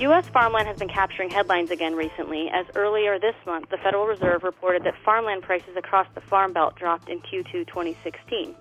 [0.00, 0.26] U.S.
[0.28, 4.82] farmland has been capturing headlines again recently, as earlier this month the Federal Reserve reported
[4.84, 8.54] that farmland prices across the Farm Belt dropped in Q2 2016.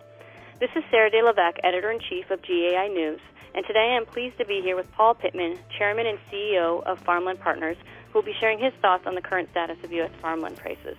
[0.59, 3.21] This is Sarah De Levesque, editor in chief of GAI News,
[3.55, 6.99] and today I am pleased to be here with Paul Pittman, chairman and CEO of
[6.99, 7.77] Farmland Partners,
[8.11, 10.11] who will be sharing his thoughts on the current status of U.S.
[10.21, 10.97] farmland prices.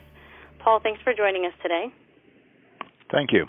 [0.58, 1.92] Paul, thanks for joining us today.
[3.12, 3.44] Thank you.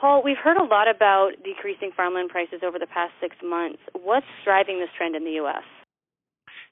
[0.00, 3.78] Paul, we've heard a lot about decreasing farmland prices over the past six months.
[3.94, 5.62] What's driving this trend in the U.S.?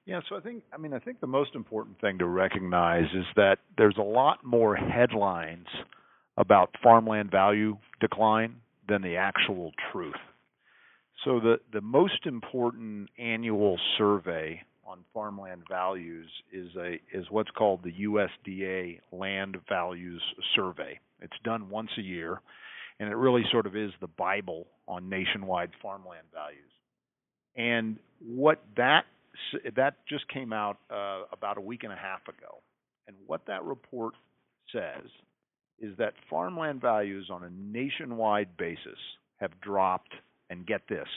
[0.06, 3.24] Yeah, so I think I mean I think the most important thing to recognize is
[3.36, 5.66] that there's a lot more headlines
[6.36, 10.14] about farmland value decline than the actual truth.
[11.24, 17.82] So the the most important annual survey on farmland values is a is what's called
[17.82, 20.22] the USDA Land Values
[20.54, 21.00] Survey.
[21.22, 22.41] It's done once a year
[23.00, 26.60] and it really sort of is the Bible on nationwide farmland values.
[27.56, 29.05] And what that
[29.77, 32.60] that just came out uh, about a week and a half ago,
[33.06, 34.14] and what that report
[34.72, 35.10] says
[35.80, 38.98] is that farmland values on a nationwide basis
[39.38, 40.12] have dropped,
[40.50, 41.08] and get this,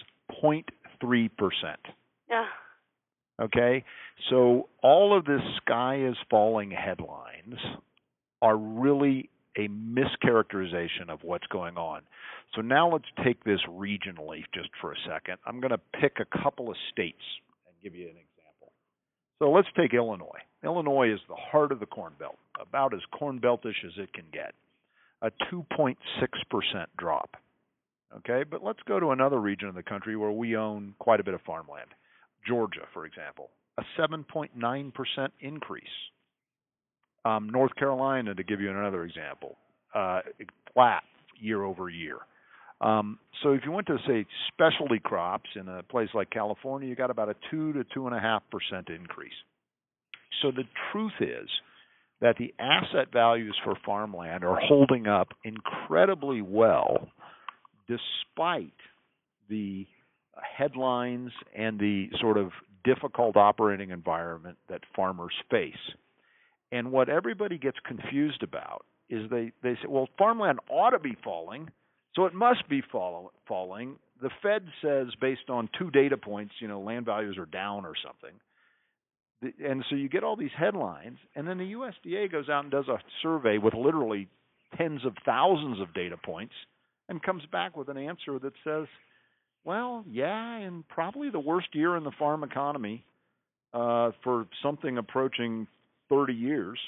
[0.44, 1.80] 0.3 percent.
[2.30, 2.46] Yeah.
[3.40, 3.84] Okay,
[4.32, 7.56] so all of this sky is falling headlines
[8.42, 12.02] are really a mischaracterization of what's going on.
[12.56, 15.38] So now let's take this regionally just for a second.
[15.46, 17.24] I'm going to pick a couple of states
[17.66, 18.72] and give you an example.
[19.40, 20.42] So let's take Illinois.
[20.64, 24.26] Illinois is the heart of the Corn Belt, about as Corn Beltish as it can
[24.32, 24.54] get.
[25.22, 25.96] A 2.6%
[26.98, 27.36] drop.
[28.18, 31.24] Okay, but let's go to another region of the country where we own quite a
[31.24, 31.90] bit of farmland.
[32.48, 35.84] Georgia, for example, a 7.9% increase.
[37.26, 39.58] Um, North Carolina, to give you another example,
[39.94, 40.22] uh,
[40.74, 41.04] flat
[41.40, 42.18] year over year.
[42.80, 46.96] Um, so if you went to say specialty crops in a place like California, you
[46.96, 49.34] got about a two to two and a half percent increase.
[50.42, 51.50] So the truth is
[52.22, 57.10] that the asset values for farmland are holding up incredibly well,
[57.88, 58.74] despite
[59.50, 59.88] the
[60.58, 62.52] headlines and the sort of
[62.84, 65.74] difficult operating environment that farmers face.
[66.72, 71.16] And what everybody gets confused about is they, they say, well, farmland ought to be
[71.24, 71.70] falling,
[72.16, 73.96] so it must be fall, falling.
[74.22, 77.94] The Fed says, based on two data points, you know, land values are down or
[78.04, 78.38] something.
[79.64, 82.88] And so you get all these headlines, and then the USDA goes out and does
[82.88, 84.28] a survey with literally
[84.78, 86.54] tens of thousands of data points
[87.08, 88.88] and comes back with an answer that says,
[89.64, 93.06] well, yeah, and probably the worst year in the farm economy
[93.74, 95.68] uh, for something approaching
[96.10, 96.80] 30 years,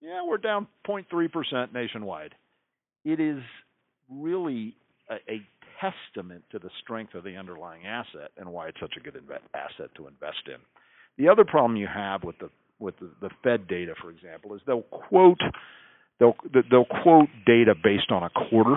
[0.00, 2.34] yeah, we're down 0.3% nationwide.
[3.04, 3.42] It is
[4.10, 4.76] really
[5.10, 5.40] a, a
[5.80, 9.16] testament to the strength of the underlying asset and why it's such a good
[9.54, 10.56] asset to invest in.
[11.18, 14.60] The other problem you have with the with the, the Fed data, for example, is
[14.66, 15.40] they'll quote
[16.18, 16.36] they'll
[16.70, 18.76] they'll quote data based on a quarter,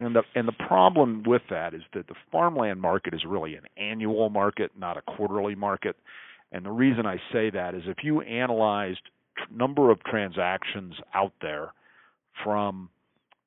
[0.00, 3.64] and the and the problem with that is that the farmland market is really an
[3.76, 5.96] annual market, not a quarterly market.
[6.52, 9.00] And the reason I say that is if you analyzed
[9.50, 11.72] number of transactions out there
[12.44, 12.88] from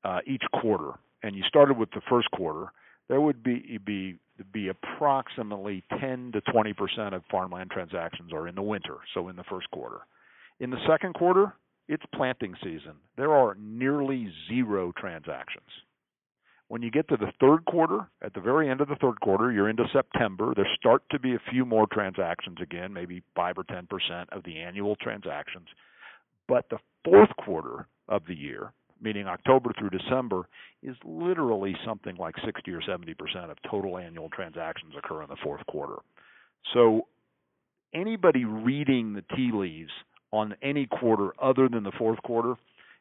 [0.04, 2.72] uh, each quarter, and you started with the first quarter,
[3.10, 4.18] there would be be
[4.52, 9.36] be approximately 10 to 20 percent of farmland transactions are in the winter, so in
[9.36, 10.00] the first quarter.
[10.60, 11.54] In the second quarter,
[11.88, 12.94] it's planting season.
[13.18, 15.68] There are nearly zero transactions.
[16.74, 19.52] When you get to the third quarter, at the very end of the third quarter,
[19.52, 20.56] you're into September.
[20.56, 23.86] There start to be a few more transactions again, maybe 5 or 10%
[24.32, 25.68] of the annual transactions.
[26.48, 30.48] But the fourth quarter of the year, meaning October through December,
[30.82, 35.64] is literally something like 60 or 70% of total annual transactions occur in the fourth
[35.68, 35.98] quarter.
[36.74, 37.06] So
[37.94, 39.92] anybody reading the tea leaves
[40.32, 42.56] on any quarter other than the fourth quarter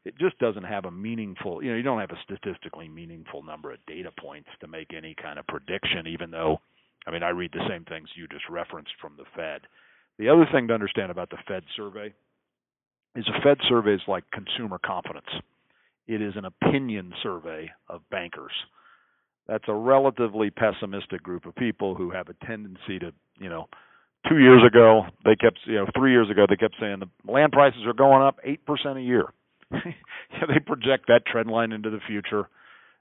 [0.04, 3.72] it just doesn't have a meaningful you know you don't have a statistically meaningful number
[3.72, 6.58] of data points to make any kind of prediction even though
[7.06, 9.62] i mean i read the same things you just referenced from the fed.
[10.18, 12.12] The other thing to understand about the fed survey
[13.16, 15.26] is a fed survey is like consumer confidence.
[16.06, 18.52] It is an opinion survey of bankers.
[19.46, 23.68] That's a relatively pessimistic group of people who have a tendency to you know
[24.28, 27.52] two years ago they kept you know three years ago they kept saying the land
[27.52, 29.24] prices are going up eight percent a year
[30.32, 32.48] yeah, they project that trend line into the future.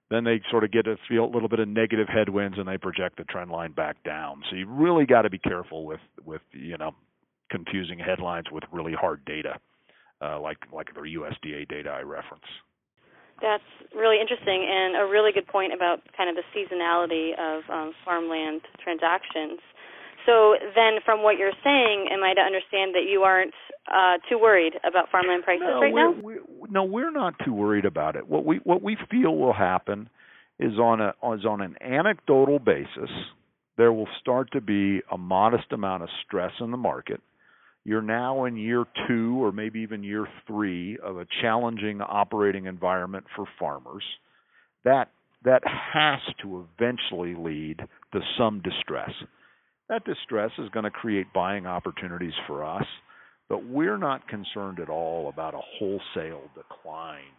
[0.10, 2.78] Then they sort of get a feel a little bit of negative headwinds, and they
[2.78, 4.44] project the trend line back down.
[4.50, 6.92] So you really got to be careful with with you know
[7.50, 9.60] confusing headlines with really hard data,
[10.22, 12.44] uh, like like the USDA data I reference.
[13.42, 13.64] That's
[13.96, 18.62] really interesting and a really good point about kind of the seasonality of um, farmland
[18.84, 19.60] transactions.
[20.26, 23.54] So then, from what you're saying, am I to understand that you aren't
[23.92, 26.22] uh, too worried about farmland prices no, right we're, now?
[26.22, 28.28] We're, no, we're not too worried about it.
[28.28, 30.10] What we what we feel will happen
[30.60, 33.10] is on a is on an anecdotal basis.
[33.78, 37.22] There will start to be a modest amount of stress in the market.
[37.84, 43.26] You're now in year two or maybe even year three of a challenging operating environment
[43.36, 44.04] for farmers.
[44.84, 45.10] That
[45.44, 47.80] that has to eventually lead
[48.14, 49.10] to some distress.
[49.92, 52.86] That distress is going to create buying opportunities for us,
[53.50, 57.36] but we're not concerned at all about a wholesale decline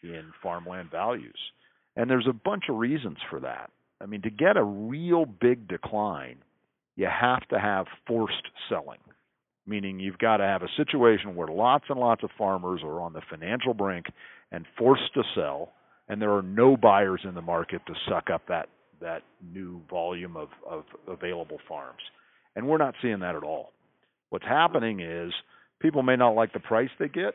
[0.00, 1.36] in farmland values.
[1.96, 3.72] And there's a bunch of reasons for that.
[4.00, 6.36] I mean, to get a real big decline,
[6.94, 9.00] you have to have forced selling,
[9.66, 13.14] meaning you've got to have a situation where lots and lots of farmers are on
[13.14, 14.06] the financial brink
[14.52, 15.72] and forced to sell,
[16.08, 18.68] and there are no buyers in the market to suck up that
[19.00, 22.00] that new volume of, of available farms.
[22.56, 23.72] And we're not seeing that at all.
[24.30, 25.32] What's happening is
[25.80, 27.34] people may not like the price they get,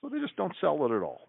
[0.00, 1.22] so they just don't sell it at all.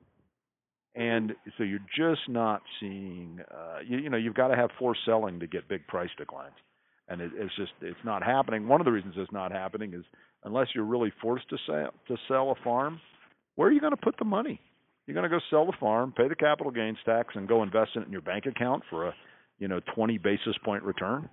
[0.96, 5.02] And so you're just not seeing, uh, you, you know, you've got to have forced
[5.06, 6.56] selling to get big price declines,
[7.08, 8.68] and it, it's just it's not happening.
[8.68, 10.04] One of the reasons it's not happening is
[10.44, 13.00] unless you're really forced to sell to sell a farm,
[13.56, 14.60] where are you going to put the money?
[15.06, 17.92] You're going to go sell the farm, pay the capital gains tax, and go invest
[17.96, 19.14] it in your bank account for a
[19.60, 21.30] you know 20 basis point return.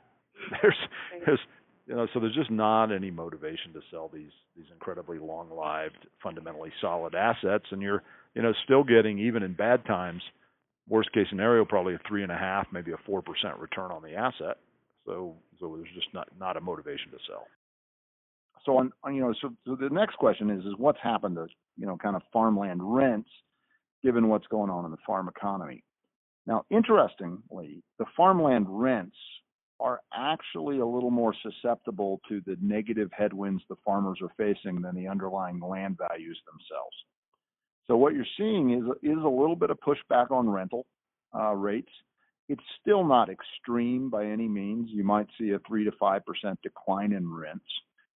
[0.62, 0.76] There's
[1.25, 1.41] there's
[1.87, 6.06] you know so there's just not any motivation to sell these these incredibly long lived
[6.23, 7.65] fundamentally solid assets.
[7.71, 8.03] And you're
[8.35, 10.23] you know still getting even in bad times
[10.88, 14.03] worst case scenario probably a three and a half maybe a four percent return on
[14.03, 14.59] the asset.
[15.06, 17.47] So so there's just not not a motivation to sell.
[18.67, 21.47] So on, on you know so, so the next question is is what's happened to
[21.76, 23.31] you know kind of farmland rents
[24.03, 25.82] given what's going on in the farm economy
[26.46, 29.17] now, interestingly, the farmland rents
[29.81, 34.94] are actually a little more susceptible to the negative headwinds the farmers are facing than
[34.94, 36.96] the underlying land values themselves.
[37.87, 40.87] So what you're seeing is is a little bit of pushback on rental
[41.35, 41.91] uh, rates.
[42.49, 44.90] It's still not extreme by any means.
[44.90, 47.64] You might see a three to five percent decline in rents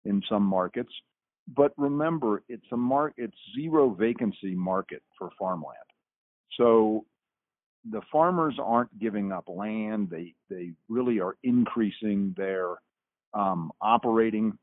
[0.05, 0.93] in some markets,
[1.55, 3.15] but remember, it's a mark.
[3.17, 5.77] It's zero vacancy market for farmland.
[6.57, 7.05] So
[7.91, 10.09] the farmers aren't giving up land.
[10.11, 12.77] They they really are increasing their
[13.35, 14.59] um, operating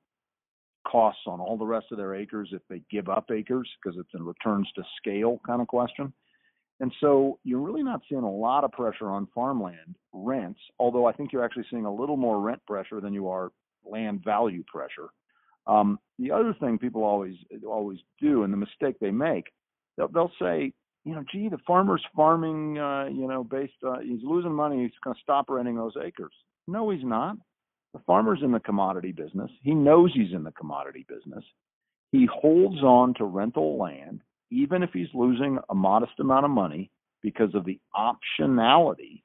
[0.87, 4.13] costs on all the rest of their acres if they give up acres because it's
[4.13, 6.13] a returns to scale kind of question.
[6.79, 11.13] And so you're really not seeing a lot of pressure on farmland rents, although I
[11.13, 13.51] think you're actually seeing a little more rent pressure than you are
[13.89, 15.09] land value pressure.
[15.67, 17.35] Um, the other thing people always
[17.65, 19.45] always do, and the mistake they make,
[19.97, 20.73] they'll, they'll say,
[21.05, 24.91] you know, gee, the farmer's farming, uh, you know, based on, he's losing money, he's
[25.03, 26.33] going to stop renting those acres.
[26.67, 27.37] No, he's not.
[27.93, 29.51] The farmer's in the commodity business.
[29.61, 31.43] He knows he's in the commodity business.
[32.11, 34.21] He holds on to rental land,
[34.51, 36.91] even if he's losing a modest amount of money,
[37.21, 39.21] because of the optionality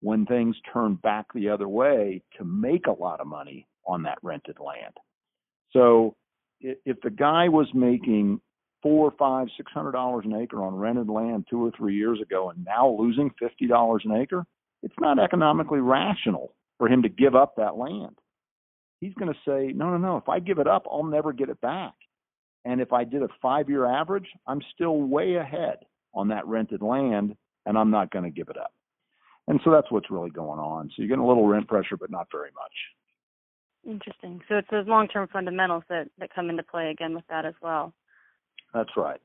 [0.00, 4.18] when things turn back the other way to make a lot of money on that
[4.22, 4.96] rented land.
[5.72, 6.14] So
[6.60, 8.40] if the guy was making
[8.82, 12.50] four, five, six hundred dollars an acre on rented land two or three years ago
[12.50, 14.44] and now losing fifty dollars an acre,
[14.82, 18.18] it's not economically rational for him to give up that land.
[19.00, 21.48] He's going to say, no, no, no, if I give it up, I'll never get
[21.48, 21.94] it back.
[22.64, 25.78] And if I did a five year average, I'm still way ahead
[26.14, 28.72] on that rented land and I'm not going to give it up.
[29.48, 30.88] And so that's what's really going on.
[30.88, 32.72] So you're getting a little rent pressure, but not very much.
[33.84, 34.40] Interesting.
[34.48, 37.54] So it's those long term fundamentals that, that come into play again with that as
[37.60, 37.92] well.
[38.74, 39.20] That's right.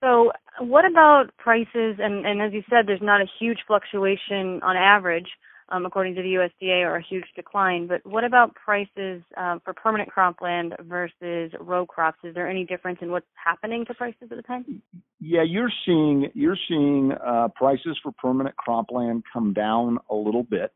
[0.00, 1.96] So, what about prices?
[1.98, 5.28] And, and as you said, there's not a huge fluctuation on average,
[5.68, 7.86] um, according to the USDA, or a huge decline.
[7.86, 12.18] But what about prices um, for permanent cropland versus row crops?
[12.24, 14.82] Is there any difference in what's happening to prices at the time?
[15.20, 20.72] Yeah, you're seeing you're seeing uh, prices for permanent cropland come down a little bit.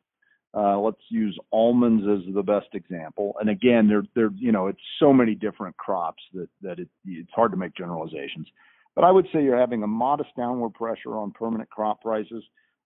[0.57, 3.35] Uh, let's use almonds as the best example.
[3.41, 7.33] And again, they're they're you know it's so many different crops that that it, it's
[7.35, 8.47] hard to make generalizations.
[8.95, 12.45] But I would say you're having a modest downward pressure on permanent crop prices.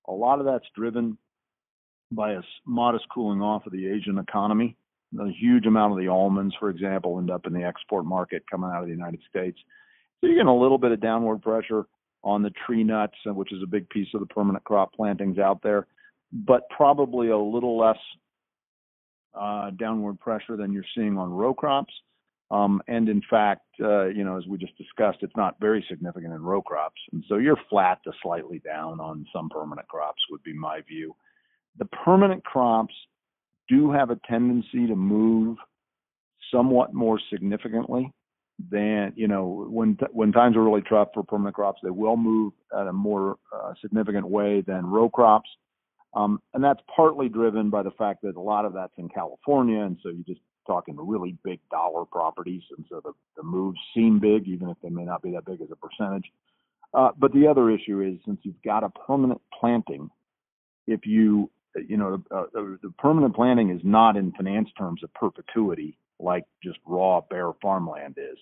[0.09, 1.19] A lot of that's driven
[2.11, 4.75] by a modest cooling off of the Asian economy.
[5.21, 8.71] A huge amount of the almonds, for example, end up in the export market coming
[8.71, 9.59] out of the United States.
[10.21, 11.87] So you're getting a little bit of downward pressure
[12.25, 15.63] on the tree nuts, which is a big piece of the permanent crop plantings out
[15.63, 15.87] there
[16.33, 17.99] but probably a little less
[19.39, 21.93] uh, downward pressure than you're seeing on row crops.
[22.51, 26.33] Um, and in fact, uh, you know, as we just discussed, it's not very significant
[26.33, 27.01] in row crops.
[27.13, 31.15] And so you're flat to slightly down on some permanent crops would be my view.
[31.79, 32.95] The permanent crops
[33.69, 35.59] do have a tendency to move
[36.51, 38.11] somewhat more significantly
[38.71, 42.53] than you know when when times are really tough for permanent crops they will move
[42.77, 45.49] at a more uh, significant way than row crops
[46.19, 49.81] um, and that's partly driven by the fact that a lot of that's in California
[49.81, 54.19] and so you're just talking really big dollar properties and so the, the moves seem
[54.19, 56.27] big even if they may not be that big as a percentage
[56.95, 60.11] uh, but the other issue is since you've got a permanent planting
[60.87, 61.51] if you
[61.87, 66.79] you know uh, the permanent planting is not in finance terms a perpetuity like just
[66.87, 68.39] raw bare farmland is.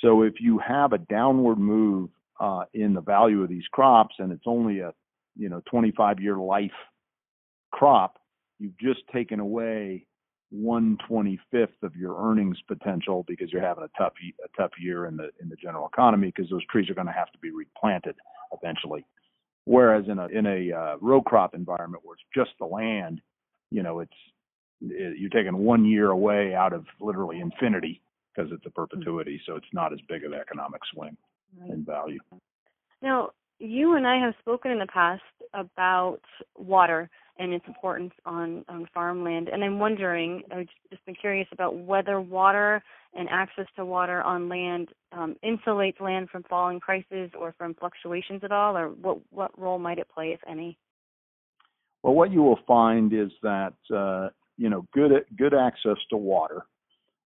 [0.00, 4.32] So if you have a downward move uh, in the value of these crops and
[4.32, 4.92] it's only a
[5.36, 6.70] you know 25 year life
[7.72, 8.18] crop,
[8.58, 10.06] you've just taken away
[10.50, 14.12] one twenty fifth of your earnings potential because you're having a tough
[14.44, 17.12] a tough year in the in the general economy because those trees are going to
[17.12, 18.14] have to be replanted
[18.52, 19.04] eventually.
[19.64, 23.20] Whereas in a in a uh, row crop environment where it's just the land,
[23.70, 24.12] you know, it's
[24.80, 28.02] you're taking one year away out of literally infinity
[28.34, 31.16] because it's a perpetuity, so it's not as big of an economic swing
[31.60, 31.70] right.
[31.70, 32.18] in value.
[33.00, 35.22] Now, you and I have spoken in the past
[35.54, 36.20] about
[36.56, 41.76] water and its importance on, on farmland, and I'm wondering, I've just been curious about
[41.76, 42.82] whether water
[43.14, 48.42] and access to water on land um, insulates land from falling prices or from fluctuations
[48.44, 50.78] at all, or what what role might it play, if any?
[52.02, 56.62] Well, what you will find is that uh, you know, good good access to water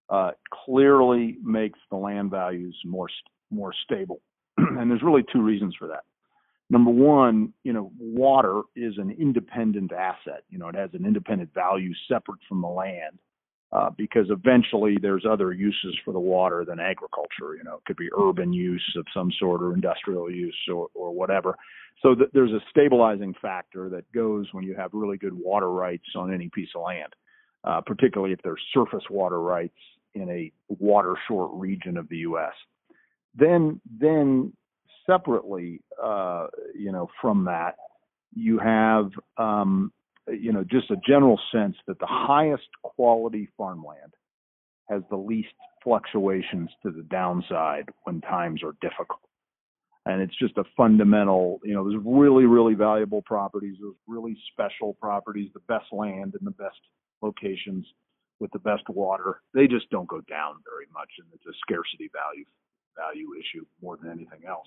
[0.09, 0.33] uh,
[0.65, 3.09] clearly makes the land values more
[3.51, 4.21] more stable,
[4.57, 6.05] and there's really two reasons for that.
[6.69, 10.43] Number one, you know, water is an independent asset.
[10.51, 13.19] You know, it has an independent value separate from the land.
[13.73, 17.57] Uh, because eventually there's other uses for the water than agriculture.
[17.57, 21.13] You know, it could be urban use of some sort or industrial use or, or
[21.13, 21.57] whatever.
[22.01, 26.07] So th- there's a stabilizing factor that goes when you have really good water rights
[26.15, 27.13] on any piece of land
[27.67, 29.77] uh, particularly if there's surface water rights
[30.15, 32.53] in a water short region of the U.S.
[33.35, 34.53] Then, then
[35.09, 37.77] separately, uh, you know, from that,
[38.35, 39.93] you have, um,
[40.29, 44.15] you know, just a general sense that the highest quality farmland
[44.91, 49.21] has the least fluctuations to the downside when times are difficult.
[50.05, 54.95] And it's just a fundamental, you know, there's really, really valuable properties, there's really special
[54.95, 56.79] properties, the best land and the best
[57.23, 57.87] locations
[58.41, 62.11] with the best water, they just don't go down very much, and it's a scarcity
[62.13, 62.45] value
[62.97, 64.67] value issue more than anything else.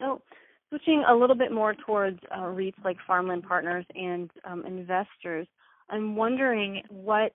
[0.00, 0.22] So,
[0.68, 5.46] switching a little bit more towards uh, REITs like Farmland Partners and um, investors,
[5.88, 7.32] I'm wondering what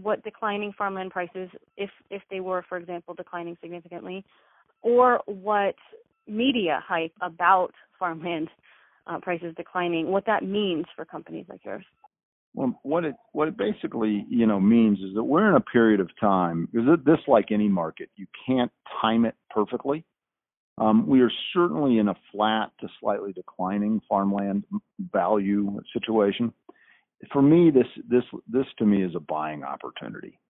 [0.00, 4.24] what declining farmland prices, if if they were, for example, declining significantly,
[4.82, 5.74] or what
[6.28, 8.48] media hype about farmland
[9.06, 11.84] uh, prices declining, what that means for companies like yours.
[12.54, 16.00] Well, what it what it basically you know means is that we're in a period
[16.00, 20.04] of time because this, like any market, you can't time it perfectly.
[20.80, 24.64] Um, we are certainly in a flat to slightly declining farmland
[25.12, 26.54] value situation.
[27.30, 30.40] For me, this this this to me is a buying opportunity,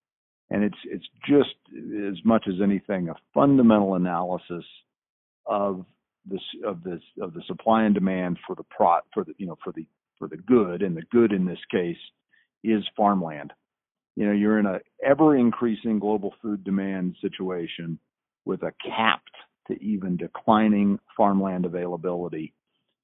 [0.48, 1.56] and it's it's just
[2.08, 4.64] as much as anything a fundamental analysis
[5.46, 5.84] of
[6.24, 9.58] this of this of the supply and demand for the pro for the you know
[9.64, 9.84] for the
[10.16, 11.98] for the good, and the good in this case
[12.62, 13.52] is farmland.
[14.14, 17.98] You know, you're in a ever increasing global food demand situation
[18.44, 19.34] with a capped
[19.70, 22.52] to even declining farmland availability.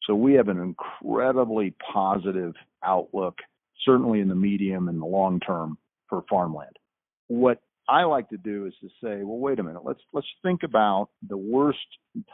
[0.07, 2.55] So we have an incredibly positive
[2.85, 3.39] outlook,
[3.85, 6.77] certainly in the medium and the long term for farmland.
[7.29, 10.63] What I like to do is to say, well, wait a minute, let's let's think
[10.63, 11.79] about the worst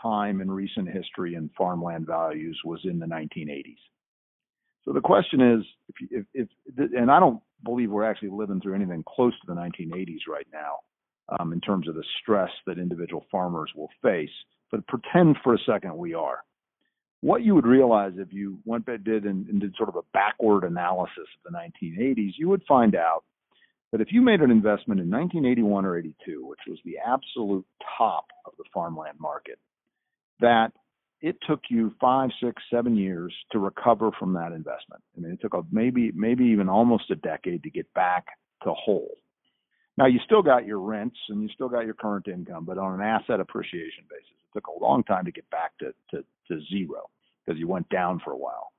[0.00, 3.76] time in recent history in farmland values was in the 1980s.
[4.84, 8.74] So the question is, if, if, if, and I don't believe we're actually living through
[8.74, 10.78] anything close to the 1980s right now,
[11.38, 14.30] um, in terms of the stress that individual farmers will face.
[14.70, 16.38] But pretend for a second we are.
[17.20, 20.02] What you would realize if you went back did and, and did sort of a
[20.12, 23.24] backward analysis of the 1980s, you would find out
[23.92, 28.24] that if you made an investment in 1981 or 82, which was the absolute top
[28.46, 29.58] of the farmland market,
[30.40, 30.72] that
[31.20, 35.02] it took you five, six, seven years to recover from that investment.
[35.16, 38.26] I mean, it took a, maybe maybe even almost a decade to get back
[38.64, 39.16] to whole.
[40.02, 43.00] Now you still got your rents and you still got your current income, but on
[43.00, 46.60] an asset appreciation basis, it took a long time to get back to to, to
[46.72, 47.08] zero
[47.46, 48.72] because you went down for a while.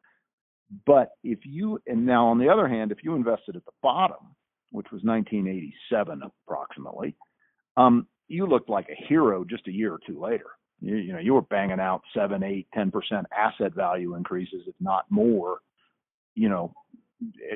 [0.85, 4.35] But if you and now on the other hand, if you invested at the bottom,
[4.71, 7.15] which was 1987 approximately,
[7.77, 10.47] um, you looked like a hero just a year or two later
[10.83, 14.75] you, you know, you were banging out seven, eight, ten percent asset value increases, if
[14.81, 15.59] not more,
[16.35, 16.73] you know,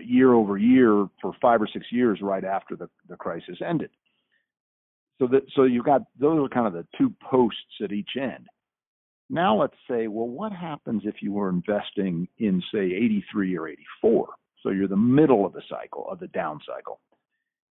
[0.03, 3.89] year over year for five or six years right after the, the crisis ended.
[5.19, 8.47] So that so you've got those are kind of the two posts at each end.
[9.29, 14.29] Now let's say, well, what happens if you were investing in say 83 or 84?
[14.63, 16.99] So you're the middle of the cycle of the down cycle.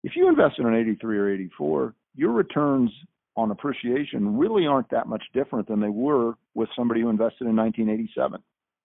[0.04, 2.92] If you invest in an 83 or 84, your returns
[3.36, 7.56] on appreciation really aren't that much different than they were with somebody who invested in
[7.56, 8.42] 1987.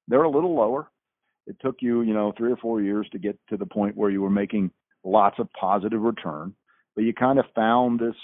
[0.09, 0.91] They're a little lower.
[1.51, 4.09] It took you, you know, three or four years to get to the point where
[4.09, 4.71] you were making
[5.03, 6.55] lots of positive return,
[6.95, 8.15] but you kind of found this,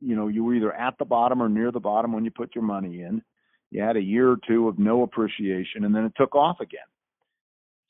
[0.00, 2.54] you know, you were either at the bottom or near the bottom when you put
[2.54, 3.22] your money in.
[3.70, 6.80] You had a year or two of no appreciation, and then it took off again.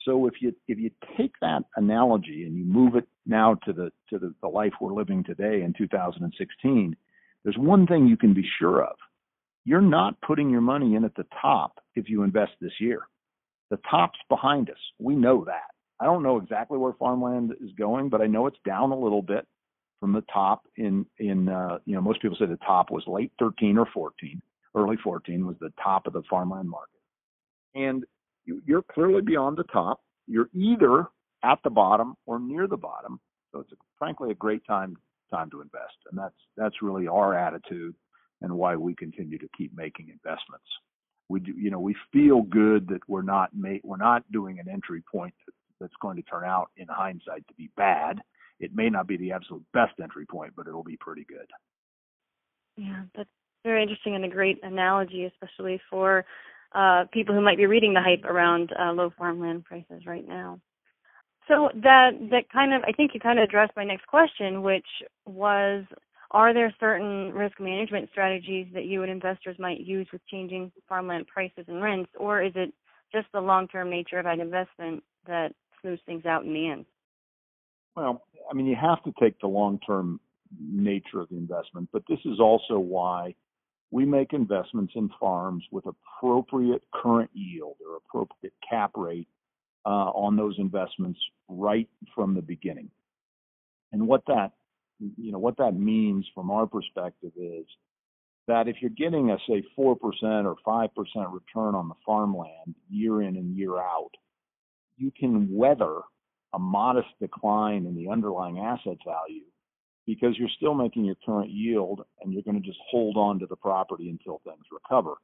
[0.05, 3.93] So if you if you take that analogy and you move it now to the
[4.11, 6.97] to the, the life we're living today in 2016,
[7.45, 8.97] there's one thing you can be sure of.
[9.64, 13.03] You're not putting your money in at the top if you invest this year.
[13.75, 14.78] The top's behind us.
[15.00, 15.73] We know that.
[15.99, 19.21] I don't know exactly where farmland is going, but I know it's down a little
[19.21, 19.49] bit
[19.99, 23.33] from the top in in uh, you know most people say the top was late
[23.40, 24.40] 13 or 14,
[24.76, 27.00] early 14 was the top of the farmland market.
[27.75, 28.04] And
[28.45, 30.02] you're clearly beyond the top.
[30.28, 31.09] You're either
[31.43, 33.19] at the bottom or near the bottom.
[33.50, 34.97] So it's a, frankly a great time
[35.33, 37.97] time to invest, and that's that's really our attitude
[38.40, 40.69] and why we continue to keep making investments.
[41.28, 44.69] We do, you know, we feel good that we're not ma- we're not doing an
[44.69, 45.35] entry point
[45.81, 48.21] that's going to turn out in hindsight to be bad.
[48.61, 51.47] It may not be the absolute best entry point, but it'll be pretty good.
[52.76, 53.28] Yeah, that's
[53.64, 56.25] very interesting and a great analogy, especially for
[56.75, 60.61] uh, people who might be reading the hype around uh, low farmland prices right now.
[61.49, 64.87] So that that kind of I think you kind of addressed my next question, which
[65.26, 65.85] was
[66.35, 71.29] are there certain risk management strategies that you and investors might use with changing farmland
[71.29, 72.75] prices and rents, or is it
[73.12, 76.85] just the long-term nature of an investment that smooths things out in the end?
[77.95, 80.18] Well, I mean, you have to take the long-term
[80.61, 83.37] nature of the investment, but this is also why
[83.92, 89.29] we make investments in farms with appropriate current yield or appropriate cap rate
[89.87, 92.90] uh, on those investments right from the beginning.
[93.92, 94.51] And what that,
[94.98, 97.66] you know, what that means from our perspective is
[98.46, 99.96] that if you're getting a say 4%
[100.44, 100.88] or 5%
[101.33, 104.11] return on the farmland year in and year out,
[104.96, 106.00] you can weather
[106.52, 109.44] a modest decline in the underlying asset value
[110.07, 113.46] because you're still making your current yield and you're going to just hold on to
[113.46, 115.14] the property until things recover.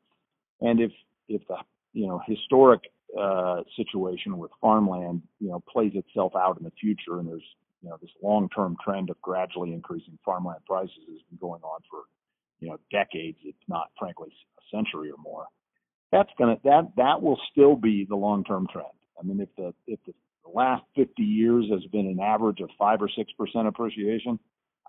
[0.61, 0.91] And if
[1.29, 1.57] if the
[1.93, 2.81] you know historic
[3.19, 7.43] uh, situation with farmland you know plays itself out in the future and there's
[7.83, 12.03] you know this long-term trend of gradually increasing farmland prices has been going on for
[12.61, 15.47] you know decades, if not frankly a century or more.
[16.13, 18.89] That's gonna that that will still be the long-term trend.
[19.19, 20.13] I mean, if the if the
[20.53, 24.39] last 50 years has been an average of five or six percent appreciation,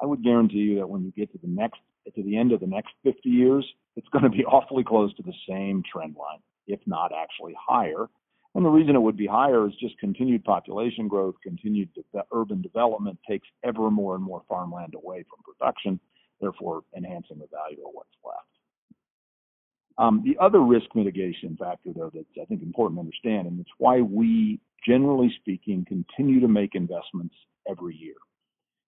[0.01, 1.79] I would guarantee you that when you get to the next
[2.15, 5.23] to the end of the next 50 years, it's going to be awfully close to
[5.23, 8.07] the same trend line, if not actually higher.
[8.53, 12.61] And the reason it would be higher is just continued population growth, continued de- urban
[12.61, 15.99] development takes ever more and more farmland away from production,
[16.41, 18.47] therefore enhancing the value of what's left.
[19.97, 23.69] Um, the other risk mitigation factor, though, that's I think important to understand, and it's
[23.77, 27.35] why we, generally speaking, continue to make investments
[27.69, 28.15] every year.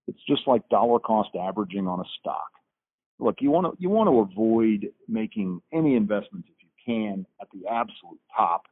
[0.08, 2.49] It's just like dollar cost averaging on a stock.
[3.19, 7.47] Look, you want to you want to avoid making any investments if you can at
[7.54, 8.63] the absolute top,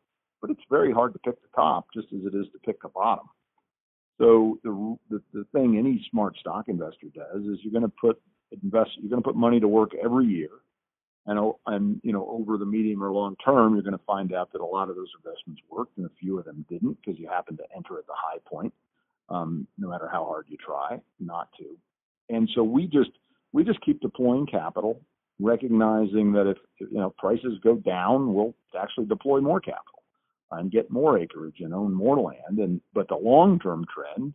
[0.41, 2.89] but it's very hard to pick the top just as it is to pick the
[2.89, 3.27] bottom.
[4.17, 8.21] So the the, the thing any smart stock investor does is you're going to put
[8.51, 10.49] invest you're going to put money to work every year
[11.25, 14.51] and and you know over the medium or long term you're going to find out
[14.51, 17.27] that a lot of those investments worked and a few of them didn't because you
[17.27, 18.73] happened to enter at the high point
[19.29, 21.65] um, no matter how hard you try not to.
[22.29, 23.11] And so we just
[23.53, 25.01] we just keep deploying capital,
[25.39, 30.00] recognizing that if you know prices go down, we'll actually deploy more capital
[30.51, 32.59] and get more acreage and own more land.
[32.59, 34.33] And but the long-term trend,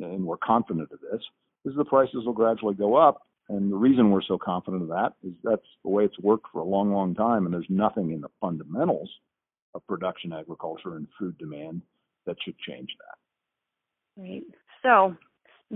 [0.00, 1.22] and we're confident of this,
[1.64, 3.22] is the prices will gradually go up.
[3.48, 6.60] And the reason we're so confident of that is that's the way it's worked for
[6.60, 7.44] a long, long time.
[7.44, 9.10] And there's nothing in the fundamentals
[9.74, 11.82] of production agriculture and food demand
[12.26, 14.20] that should change that.
[14.22, 14.42] Right.
[14.82, 15.16] So,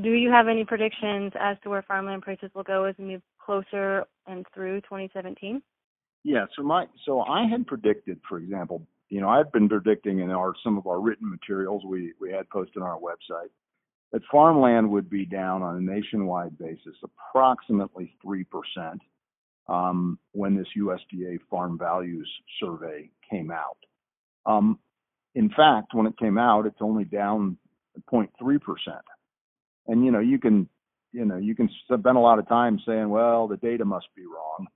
[0.00, 3.22] do you have any predictions as to where farmland prices will go as we move
[3.44, 5.62] closer and through 2017?
[6.24, 6.46] Yeah.
[6.56, 10.54] So my so I had predicted, for example, you know, I've been predicting in our
[10.62, 13.50] some of our written materials we we had posted on our website
[14.12, 19.00] that farmland would be down on a nationwide basis approximately three percent
[19.68, 22.28] um, when this USDA Farm Values
[22.60, 23.78] Survey came out.
[24.46, 24.78] Um,
[25.34, 27.56] in fact, when it came out, it's only down
[28.12, 28.28] 0.3
[28.60, 29.04] percent.
[29.88, 30.68] And you know, you can,
[31.12, 34.22] you know, you can spend a lot of time saying, well, the data must be
[34.24, 34.68] wrong.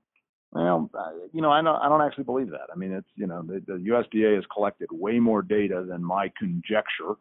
[0.54, 2.68] Well, uh, you know, I don't, I don't actually believe that.
[2.72, 6.32] I mean, it's, you know, the, the USDA has collected way more data than my
[6.38, 7.16] conjecture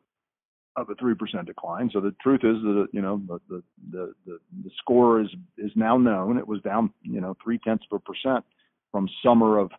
[0.76, 1.90] of a three percent decline.
[1.94, 5.98] So the truth is that you know the, the the the score is is now
[5.98, 6.38] known.
[6.38, 8.44] It was down you know three tenths of a percent
[8.92, 9.72] from summer of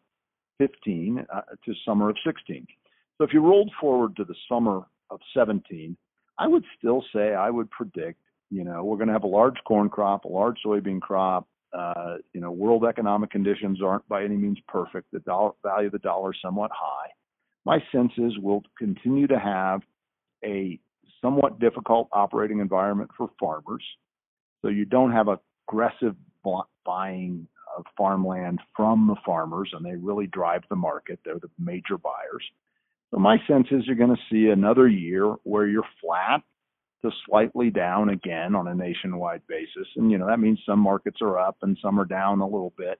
[0.58, 2.66] 15 uh, to summer of 16.
[3.18, 5.96] So if you rolled forward to the summer of 17,
[6.38, 9.56] I would still say I would predict you know we're going to have a large
[9.66, 11.48] corn crop, a large soybean crop.
[11.76, 15.10] Uh, you know, world economic conditions aren't by any means perfect.
[15.12, 17.08] The dollar value of the dollar is somewhat high.
[17.64, 19.80] My sense is we'll continue to have
[20.44, 20.78] a
[21.20, 23.82] somewhat difficult operating environment for farmers.
[24.62, 25.28] So you don't have
[25.68, 26.14] aggressive
[26.84, 31.18] buying of farmland from the farmers, and they really drive the market.
[31.24, 32.44] They're the major buyers.
[33.10, 36.42] So my sense is you're going to see another year where you're flat
[37.04, 39.86] to slightly down again on a nationwide basis.
[39.96, 42.72] And, you know, that means some markets are up and some are down a little
[42.76, 42.98] bit.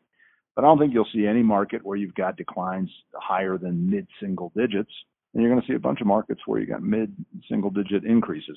[0.54, 4.06] But I don't think you'll see any market where you've got declines higher than mid
[4.20, 4.92] single digits
[5.34, 7.12] and you're going to see a bunch of markets where you got mid
[7.48, 8.56] single digit increases.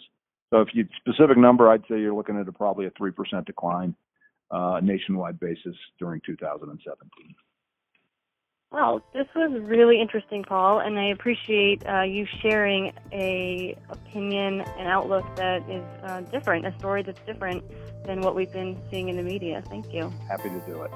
[0.51, 3.45] So if you specific number, I'd say you're looking at a, probably a three percent
[3.45, 3.95] decline
[4.51, 7.36] uh, nationwide basis during 2017.
[8.71, 14.88] Well, this was really interesting, Paul, and I appreciate uh, you sharing a opinion and
[14.89, 17.63] outlook that is uh, different, a story that's different
[18.06, 19.63] than what we've been seeing in the media.
[19.67, 20.12] Thank you.
[20.27, 20.91] Happy to do it.